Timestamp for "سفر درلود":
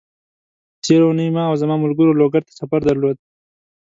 2.59-3.17